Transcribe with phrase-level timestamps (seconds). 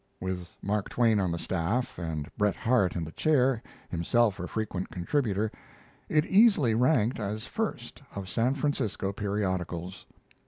[0.19, 4.89] With Mark Twain on the staff and Bret Harte in the chair, himself a frequent
[4.89, 5.51] contributor,
[6.09, 10.07] it easily ranked as first of San Francisco periodicals.